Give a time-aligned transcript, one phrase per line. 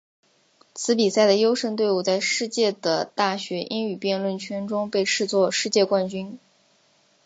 [0.73, 6.39] 此比赛的优胜队伍在世界的大学英语辩论圈中被视作世界冠军。